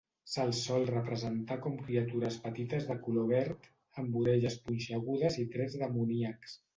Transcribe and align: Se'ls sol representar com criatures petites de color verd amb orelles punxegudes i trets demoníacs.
Se'ls 0.35 0.59
sol 0.67 0.85
representar 0.89 1.57
com 1.65 1.75
criatures 1.81 2.37
petites 2.45 2.87
de 2.87 2.95
color 3.07 3.27
verd 3.33 3.67
amb 4.05 4.17
orelles 4.23 4.57
punxegudes 4.71 5.39
i 5.45 5.47
trets 5.57 5.77
demoníacs. 5.83 6.57